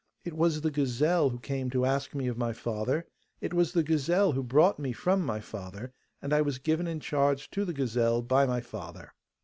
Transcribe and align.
It 0.25 0.33
was 0.33 0.61
the 0.61 0.71
gazelle 0.71 1.29
who 1.29 1.37
came 1.37 1.69
to 1.69 1.85
ask 1.85 2.15
me 2.15 2.25
of 2.27 2.35
my 2.35 2.53
father, 2.53 3.05
it 3.39 3.53
was 3.53 3.71
the 3.71 3.83
gazelle 3.83 4.31
who 4.31 4.41
brought 4.41 4.79
me 4.79 4.93
from 4.93 5.21
my 5.23 5.39
father, 5.39 5.93
and 6.23 6.33
I 6.33 6.41
was 6.41 6.57
given 6.57 6.87
in 6.87 6.99
charge 6.99 7.51
to 7.51 7.65
the 7.65 7.73
gazelle 7.73 8.23
by 8.23 8.47
my 8.47 8.61
father. 8.61 9.13